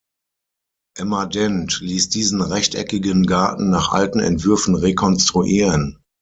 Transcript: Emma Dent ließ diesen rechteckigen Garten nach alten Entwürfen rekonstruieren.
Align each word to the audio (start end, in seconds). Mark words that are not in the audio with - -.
Emma 0.97 1.27
Dent 1.27 1.79
ließ 1.79 2.09
diesen 2.09 2.41
rechteckigen 2.41 3.27
Garten 3.27 3.69
nach 3.69 3.91
alten 3.91 4.19
Entwürfen 4.19 4.73
rekonstruieren. 4.73 5.99